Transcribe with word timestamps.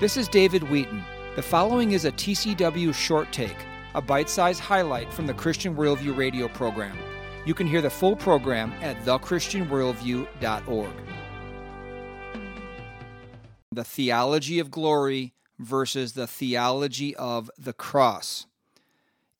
This 0.00 0.16
is 0.16 0.26
David 0.26 0.64
Wheaton. 0.64 1.04
The 1.36 1.42
following 1.42 1.92
is 1.92 2.04
a 2.04 2.10
TCW 2.10 2.92
short 2.92 3.30
take, 3.30 3.54
a 3.94 4.02
bite 4.02 4.28
sized 4.28 4.58
highlight 4.58 5.12
from 5.12 5.28
the 5.28 5.34
Christian 5.34 5.76
Worldview 5.76 6.16
radio 6.16 6.48
program. 6.48 6.98
You 7.46 7.54
can 7.54 7.68
hear 7.68 7.80
the 7.80 7.90
full 7.90 8.16
program 8.16 8.72
at 8.82 9.00
thechristianworldview.org. 9.04 10.92
The 13.70 13.84
theology 13.84 14.58
of 14.58 14.72
glory 14.72 15.32
versus 15.60 16.14
the 16.14 16.26
theology 16.26 17.14
of 17.14 17.48
the 17.56 17.72
cross. 17.72 18.46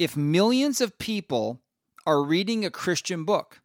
If 0.00 0.16
millions 0.16 0.80
of 0.80 0.98
people 0.98 1.60
are 2.04 2.24
reading 2.24 2.64
a 2.64 2.70
Christian 2.70 3.22
book 3.22 3.60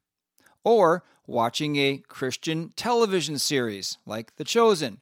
or 0.64 1.04
watching 1.26 1.78
a 1.78 2.04
Christian 2.08 2.74
television 2.76 3.40
series 3.40 3.98
like 4.06 4.36
The 4.36 4.44
Chosen, 4.44 5.02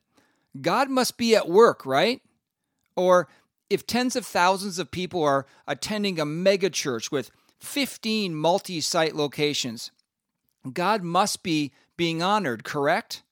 God 0.60 0.90
must 0.90 1.18
be 1.18 1.36
at 1.36 1.50
work, 1.50 1.86
right? 1.86 2.22
Or 2.96 3.28
if 3.70 3.88
tens 3.88 4.16
of 4.16 4.26
thousands 4.26 4.78
of 4.80 4.92
people 4.92 5.24
are 5.24 5.46
attending 5.68 6.20
a 6.20 6.26
megachurch 6.26 7.12
with 7.12 7.32
15 7.60 8.36
multi 8.36 8.82
site 8.82 9.16
locations, 9.16 9.92
God 10.72 11.04
must 11.04 11.44
be 11.44 11.72
being 11.98 12.22
honored, 12.22 12.64
correct? 12.64 13.24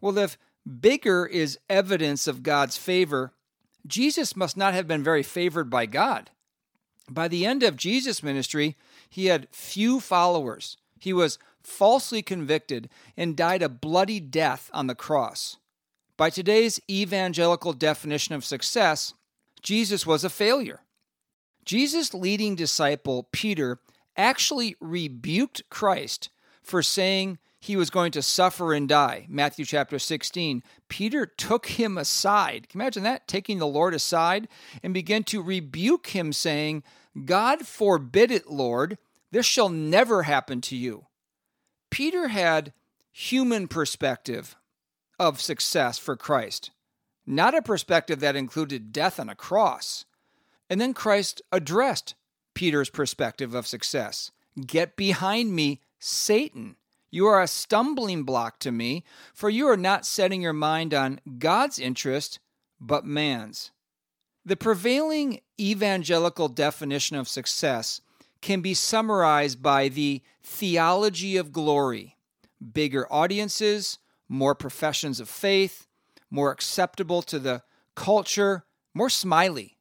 Well, 0.00 0.18
if 0.18 0.36
bigger 0.80 1.26
is 1.26 1.58
evidence 1.68 2.26
of 2.26 2.42
God's 2.42 2.76
favor, 2.76 3.32
Jesus 3.86 4.36
must 4.36 4.56
not 4.56 4.74
have 4.74 4.86
been 4.86 5.02
very 5.02 5.22
favored 5.22 5.70
by 5.70 5.86
God. 5.86 6.30
By 7.10 7.28
the 7.28 7.46
end 7.46 7.62
of 7.62 7.76
Jesus' 7.76 8.22
ministry, 8.22 8.76
he 9.08 9.26
had 9.26 9.48
few 9.50 10.00
followers. 10.00 10.76
He 10.98 11.12
was 11.12 11.38
falsely 11.62 12.22
convicted 12.22 12.88
and 13.16 13.36
died 13.36 13.62
a 13.62 13.68
bloody 13.68 14.20
death 14.20 14.70
on 14.72 14.86
the 14.86 14.94
cross. 14.94 15.58
By 16.22 16.30
today's 16.30 16.78
evangelical 16.88 17.72
definition 17.72 18.36
of 18.36 18.44
success, 18.44 19.12
Jesus 19.60 20.06
was 20.06 20.22
a 20.22 20.30
failure. 20.30 20.82
Jesus' 21.64 22.14
leading 22.14 22.54
disciple, 22.54 23.26
Peter, 23.32 23.80
actually 24.16 24.76
rebuked 24.78 25.68
Christ 25.68 26.30
for 26.62 26.80
saying 26.80 27.38
he 27.58 27.74
was 27.74 27.90
going 27.90 28.12
to 28.12 28.22
suffer 28.22 28.72
and 28.72 28.88
die. 28.88 29.26
Matthew 29.28 29.64
chapter 29.64 29.98
16. 29.98 30.62
Peter 30.88 31.26
took 31.26 31.66
him 31.66 31.98
aside. 31.98 32.68
Can 32.68 32.78
you 32.78 32.84
imagine 32.84 33.02
that? 33.02 33.26
Taking 33.26 33.58
the 33.58 33.66
Lord 33.66 33.92
aside 33.92 34.46
and 34.80 34.94
began 34.94 35.24
to 35.24 35.42
rebuke 35.42 36.06
him, 36.14 36.32
saying, 36.32 36.84
God 37.24 37.66
forbid 37.66 38.30
it, 38.30 38.48
Lord. 38.48 38.96
This 39.32 39.46
shall 39.46 39.70
never 39.70 40.22
happen 40.22 40.60
to 40.60 40.76
you. 40.76 41.06
Peter 41.90 42.28
had 42.28 42.72
human 43.10 43.66
perspective 43.66 44.54
of 45.22 45.40
success 45.40 45.98
for 45.98 46.16
Christ, 46.16 46.72
not 47.24 47.54
a 47.54 47.62
perspective 47.62 48.18
that 48.20 48.34
included 48.34 48.92
death 48.92 49.20
on 49.20 49.28
a 49.28 49.36
cross. 49.36 50.04
And 50.68 50.80
then 50.80 50.94
Christ 50.94 51.40
addressed 51.52 52.16
Peter's 52.54 52.90
perspective 52.90 53.54
of 53.54 53.66
success 53.66 54.32
Get 54.66 54.96
behind 54.96 55.54
me, 55.54 55.80
Satan. 55.98 56.76
You 57.10 57.26
are 57.26 57.40
a 57.40 57.46
stumbling 57.46 58.24
block 58.24 58.58
to 58.60 58.72
me, 58.72 59.04
for 59.32 59.48
you 59.48 59.66
are 59.68 59.76
not 59.76 60.04
setting 60.04 60.42
your 60.42 60.52
mind 60.52 60.92
on 60.92 61.20
God's 61.38 61.78
interest, 61.78 62.40
but 62.80 63.06
man's. 63.06 63.70
The 64.44 64.56
prevailing 64.56 65.40
evangelical 65.60 66.48
definition 66.48 67.16
of 67.16 67.28
success 67.28 68.00
can 68.40 68.60
be 68.60 68.74
summarized 68.74 69.62
by 69.62 69.88
the 69.88 70.20
theology 70.42 71.36
of 71.36 71.52
glory 71.52 72.16
bigger 72.72 73.12
audiences, 73.12 73.98
more 74.28 74.54
professions 74.54 75.20
of 75.20 75.28
faith, 75.28 75.86
more 76.30 76.50
acceptable 76.50 77.22
to 77.22 77.38
the 77.38 77.62
culture, 77.94 78.64
more 78.94 79.10
smiley. 79.10 79.76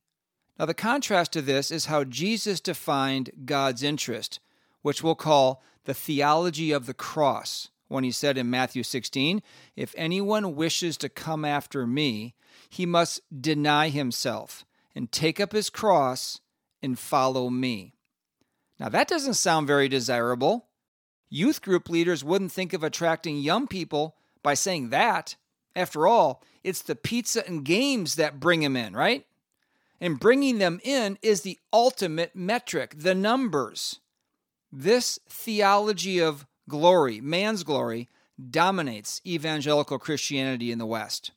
Now, 0.60 0.66
the 0.66 0.74
contrast 0.74 1.32
to 1.34 1.42
this 1.42 1.72
is 1.72 1.86
how 1.86 2.04
Jesus 2.04 2.60
defined 2.60 3.32
God's 3.46 3.82
interest, 3.82 4.40
which 4.82 5.02
we'll 5.02 5.16
call 5.16 5.64
the 5.86 5.94
theology 5.94 6.72
of 6.72 6.86
the 6.86 6.94
cross, 6.94 7.70
when 7.88 8.04
he 8.04 8.12
said 8.12 8.38
in 8.38 8.50
Matthew 8.50 8.84
16, 8.84 9.42
If 9.76 9.94
anyone 9.98 10.56
wishes 10.56 10.98
to 10.98 11.10
come 11.10 11.44
after 11.44 11.88
me, 11.88 12.36
he 12.70 12.86
must 12.86 13.22
deny 13.42 13.90
himself 13.90 14.66
and 14.96 15.12
take 15.12 15.40
up 15.40 15.52
his 15.52 15.70
cross 15.70 16.40
and 16.82 16.98
follow 16.98 17.50
me. 17.50 17.94
Now, 18.80 18.90
that 18.90 19.08
doesn't 19.08 19.36
sound 19.36 19.68
very 19.68 19.88
desirable. 19.88 20.68
Youth 21.30 21.62
group 21.62 21.90
leaders 21.90 22.24
wouldn't 22.24 22.52
think 22.52 22.74
of 22.74 22.84
attracting 22.84 23.38
young 23.38 23.68
people 23.68 24.16
by 24.44 24.54
saying 24.54 24.90
that. 24.90 25.36
After 25.76 26.08
all, 26.08 26.44
it's 26.64 26.82
the 26.82 26.96
pizza 26.96 27.46
and 27.48 27.64
games 27.64 28.16
that 28.16 28.40
bring 28.40 28.62
them 28.62 28.76
in, 28.76 28.94
right? 28.94 29.26
And 30.00 30.20
bringing 30.20 30.58
them 30.58 30.80
in 30.84 31.18
is 31.22 31.42
the 31.42 31.60
ultimate 31.72 32.36
metric, 32.36 32.96
the 32.98 33.16
numbers. 33.16 34.00
This 34.72 35.20
theology 35.30 36.20
of 36.20 36.46
glory, 36.68 37.22
man's 37.22 37.64
glory, 37.64 38.10
dominates 38.50 39.22
evangelical 39.26 40.00
Christianity 40.00 40.72
in 40.72 40.80
the 40.80 40.86
West. 40.86 41.32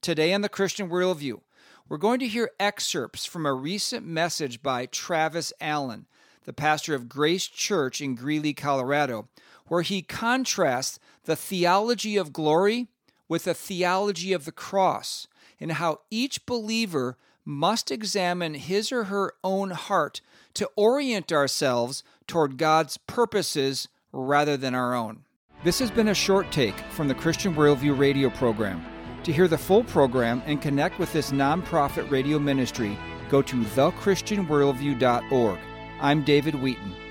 Today 0.00 0.32
on 0.32 0.40
the 0.40 0.48
Christian 0.48 0.88
Worldview, 0.88 1.40
we're 1.88 1.96
going 1.96 2.20
to 2.20 2.28
hear 2.28 2.50
excerpts 2.60 3.24
from 3.24 3.46
a 3.46 3.52
recent 3.52 4.06
message 4.06 4.62
by 4.62 4.86
Travis 4.86 5.52
Allen, 5.60 6.06
the 6.48 6.52
pastor 6.54 6.94
of 6.94 7.10
Grace 7.10 7.46
Church 7.46 8.00
in 8.00 8.14
Greeley, 8.14 8.54
Colorado, 8.54 9.28
where 9.66 9.82
he 9.82 10.00
contrasts 10.00 10.98
the 11.24 11.36
theology 11.36 12.16
of 12.16 12.32
glory 12.32 12.86
with 13.28 13.44
the 13.44 13.52
theology 13.52 14.32
of 14.32 14.46
the 14.46 14.52
cross 14.52 15.28
and 15.60 15.72
how 15.72 16.00
each 16.10 16.46
believer 16.46 17.18
must 17.44 17.90
examine 17.90 18.54
his 18.54 18.90
or 18.90 19.04
her 19.04 19.34
own 19.44 19.72
heart 19.72 20.22
to 20.54 20.70
orient 20.74 21.30
ourselves 21.30 22.02
toward 22.26 22.56
God's 22.56 22.96
purposes 22.96 23.88
rather 24.10 24.56
than 24.56 24.74
our 24.74 24.94
own. 24.94 25.24
This 25.64 25.78
has 25.80 25.90
been 25.90 26.08
a 26.08 26.14
short 26.14 26.50
take 26.50 26.78
from 26.92 27.08
the 27.08 27.14
Christian 27.14 27.54
Worldview 27.54 27.98
radio 27.98 28.30
program. 28.30 28.82
To 29.24 29.32
hear 29.34 29.48
the 29.48 29.58
full 29.58 29.84
program 29.84 30.42
and 30.46 30.62
connect 30.62 30.98
with 30.98 31.12
this 31.12 31.30
nonprofit 31.30 32.10
radio 32.10 32.38
ministry, 32.38 32.96
go 33.28 33.42
to 33.42 33.56
thechristianworldview.org. 33.56 35.58
I'm 36.00 36.22
David 36.22 36.54
Wheaton. 36.54 37.07